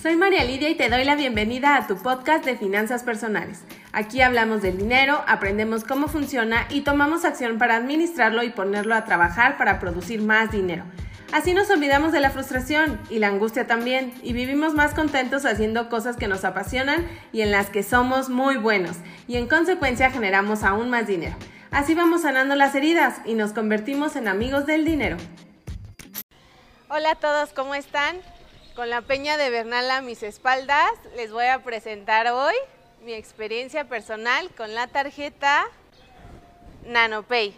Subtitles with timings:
[0.00, 3.64] Soy María Lidia y te doy la bienvenida a tu podcast de finanzas personales.
[3.92, 9.04] Aquí hablamos del dinero, aprendemos cómo funciona y tomamos acción para administrarlo y ponerlo a
[9.04, 10.84] trabajar para producir más dinero.
[11.32, 15.90] Así nos olvidamos de la frustración y la angustia también y vivimos más contentos haciendo
[15.90, 18.96] cosas que nos apasionan y en las que somos muy buenos
[19.28, 21.36] y en consecuencia generamos aún más dinero.
[21.72, 25.18] Así vamos sanando las heridas y nos convertimos en amigos del dinero.
[26.88, 28.16] Hola a todos, ¿cómo están?
[28.80, 32.54] Con la Peña de Bernal a mis espaldas, les voy a presentar hoy
[33.04, 35.66] mi experiencia personal con la tarjeta
[36.86, 37.54] NanoPay.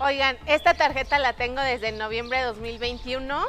[0.00, 3.44] Oigan, esta tarjeta la tengo desde noviembre de 2021.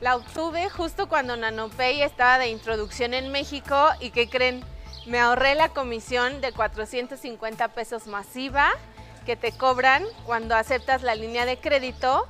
[0.00, 4.62] La obtuve justo cuando NanoPay estaba de introducción en México y que creen,
[5.06, 8.70] me ahorré la comisión de 450 pesos masiva
[9.26, 12.26] que te cobran cuando aceptas la línea de crédito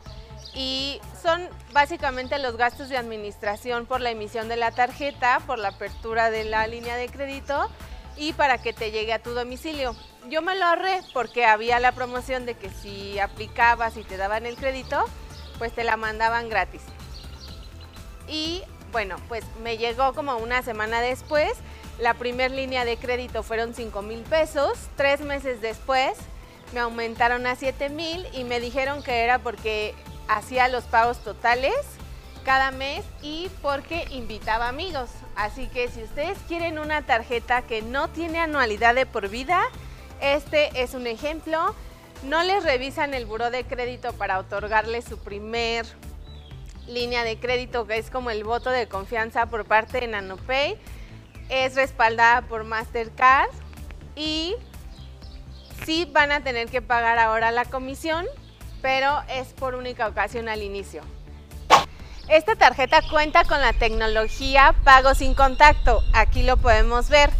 [0.55, 5.69] y son básicamente los gastos de administración por la emisión de la tarjeta, por la
[5.69, 7.70] apertura de la línea de crédito
[8.17, 9.97] y para que te llegue a tu domicilio.
[10.28, 14.45] Yo me lo ahorré porque había la promoción de que si aplicabas y te daban
[14.45, 15.05] el crédito,
[15.59, 16.83] pues te la mandaban gratis.
[18.28, 18.62] Y
[18.93, 21.53] bueno, pues me llegó como una semana después
[21.98, 24.73] la primera línea de crédito fueron 5 mil pesos.
[24.97, 26.15] Tres meses después
[26.73, 29.95] me aumentaron a 7 mil y me dijeron que era porque
[30.29, 31.75] hacía los pagos totales
[32.45, 35.11] cada mes y porque invitaba amigos.
[35.37, 39.62] Así que si ustedes quieren una tarjeta que no tiene anualidad de por vida,
[40.21, 41.75] este es un ejemplo.
[42.25, 45.87] No les revisan el buró de crédito para otorgarles su primer
[46.86, 50.78] línea de crédito, que es como el voto de confianza por parte de NanoPay
[51.52, 53.50] es respaldada por Mastercard
[54.16, 54.55] y
[55.84, 58.27] sí van a tener que pagar ahora la comisión,
[58.80, 61.03] pero es por única ocasión al inicio.
[62.28, 67.31] Esta tarjeta cuenta con la tecnología pago sin contacto, aquí lo podemos ver.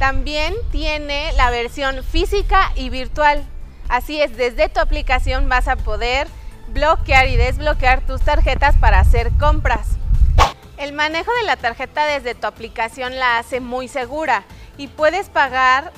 [0.00, 3.44] También tiene la versión física y virtual.
[3.88, 6.26] Así es, desde tu aplicación vas a poder
[6.72, 9.96] bloquear y desbloquear tus tarjetas para hacer compras.
[10.76, 14.44] El manejo de la tarjeta desde tu aplicación la hace muy segura
[14.78, 15.92] y puedes pagar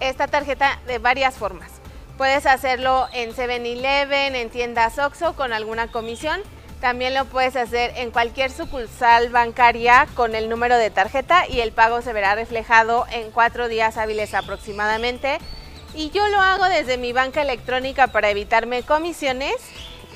[0.00, 1.70] esta tarjeta de varias formas.
[2.18, 6.40] Puedes hacerlo en 7-Eleven, en tiendas OXO con alguna comisión.
[6.80, 11.72] También lo puedes hacer en cualquier sucursal bancaria con el número de tarjeta y el
[11.72, 15.38] pago se verá reflejado en cuatro días hábiles aproximadamente.
[15.94, 19.54] Y yo lo hago desde mi banca electrónica para evitarme comisiones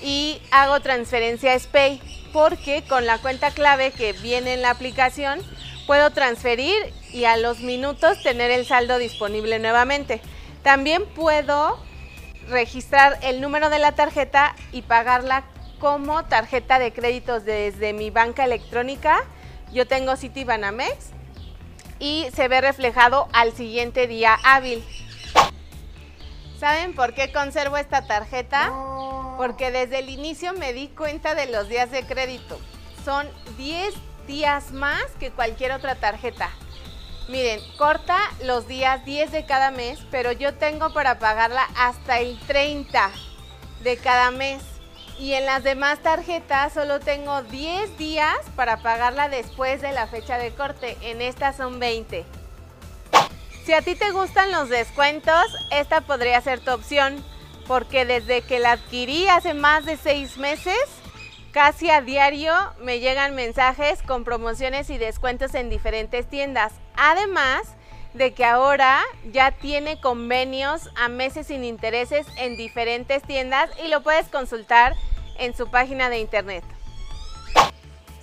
[0.03, 2.01] y hago transferencia SPAY
[2.33, 5.41] porque con la cuenta clave que viene en la aplicación
[5.87, 6.75] puedo transferir
[7.13, 10.21] y a los minutos tener el saldo disponible nuevamente.
[10.63, 11.79] También puedo
[12.49, 15.45] registrar el número de la tarjeta y pagarla
[15.79, 19.25] como tarjeta de créditos desde mi banca electrónica.
[19.73, 21.11] Yo tengo Citibanamex
[21.99, 24.85] y se ve reflejado al siguiente día hábil.
[26.63, 28.73] ¿Saben por qué conservo esta tarjeta?
[29.37, 32.61] porque desde el inicio me di cuenta de los días de crédito.
[33.05, 33.93] Son 10
[34.29, 36.49] días más que cualquier otra tarjeta.
[37.29, 42.39] Miren, corta los días 10 de cada mes, pero yo tengo para pagarla hasta el
[42.47, 43.11] 30
[43.83, 44.63] de cada mes.
[45.19, 50.39] Y en las demás tarjetas solo tengo 10 días para pagarla después de la fecha
[50.39, 50.97] de corte.
[51.01, 52.25] En estas son 20.
[53.65, 57.25] Si a ti te gustan los descuentos, esta podría ser tu opción
[57.69, 60.77] porque desde que la adquirí hace más de seis meses,
[61.53, 66.73] casi a diario me llegan mensajes con promociones y descuentos en diferentes tiendas.
[66.97, 67.63] Además
[68.15, 74.03] de que ahora ya tiene convenios a meses sin intereses en diferentes tiendas y lo
[74.03, 74.95] puedes consultar
[75.39, 76.65] en su página de internet.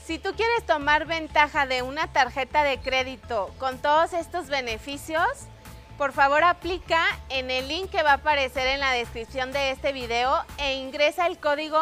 [0.09, 5.27] Si tú quieres tomar ventaja de una tarjeta de crédito con todos estos beneficios,
[5.99, 9.93] por favor aplica en el link que va a aparecer en la descripción de este
[9.93, 11.79] video e ingresa el código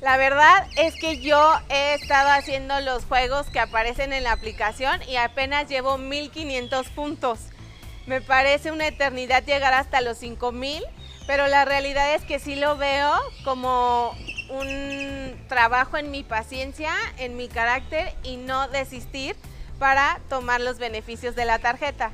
[0.02, 5.02] La verdad es que yo he estado haciendo los juegos que aparecen en la aplicación
[5.08, 7.40] y apenas llevo 1500 puntos.
[8.08, 10.84] me parece una eternidad llegar hasta los 5 mil,
[11.28, 13.12] pero la realidad es que sí lo veo
[13.44, 14.16] como
[14.50, 19.36] un trabajo en mi paciencia, en mi carácter y no desistir
[19.80, 22.12] para tomar los beneficios de la tarjeta.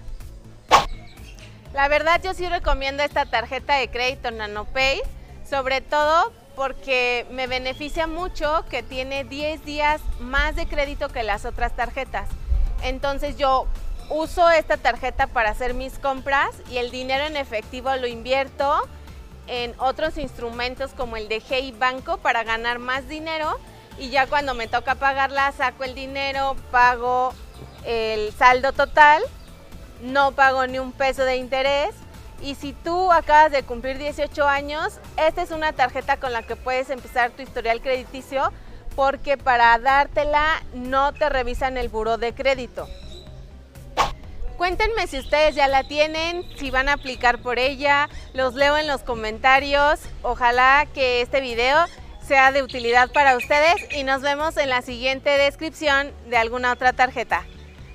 [1.74, 5.02] La verdad yo sí recomiendo esta tarjeta de crédito NanoPay,
[5.48, 11.46] sobre todo porque me beneficia mucho que tiene 10 días más de crédito que las
[11.46, 12.28] otras tarjetas.
[12.84, 13.68] Entonces yo
[14.10, 18.88] uso esta tarjeta para hacer mis compras y el dinero en efectivo lo invierto
[19.50, 23.60] en otros instrumentos como el de Hey Banco para ganar más dinero
[23.98, 27.34] y ya cuando me toca pagarla saco el dinero, pago
[27.84, 29.24] el saldo total,
[30.02, 31.96] no pago ni un peso de interés
[32.42, 36.56] y si tú acabas de cumplir 18 años, esta es una tarjeta con la que
[36.56, 38.54] puedes empezar tu historial crediticio
[38.96, 42.88] porque para dártela no te revisan el buro de crédito.
[44.60, 48.88] Cuéntenme si ustedes ya la tienen, si van a aplicar por ella, los leo en
[48.88, 50.02] los comentarios.
[50.22, 51.78] Ojalá que este video
[52.28, 56.92] sea de utilidad para ustedes y nos vemos en la siguiente descripción de alguna otra
[56.92, 57.46] tarjeta.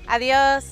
[0.07, 0.65] Adiós.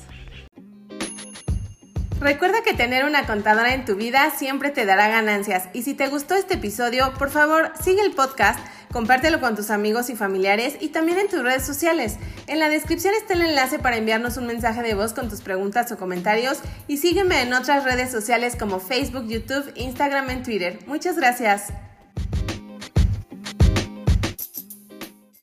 [2.20, 6.08] Recuerda que tener una contadora en tu vida siempre te dará ganancias y si te
[6.08, 8.60] gustó este episodio, por favor sigue el podcast
[8.94, 12.18] Compártelo con tus amigos y familiares y también en tus redes sociales.
[12.46, 15.92] En la descripción está el enlace para enviarnos un mensaje de voz con tus preguntas
[15.92, 20.80] o comentarios y sígueme en otras redes sociales como Facebook, YouTube, Instagram y Twitter.
[20.86, 21.74] Muchas gracias.